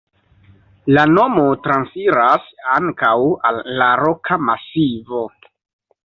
[0.97, 3.13] La nomo transiras ankaŭ
[3.49, 5.21] al la roka masivo.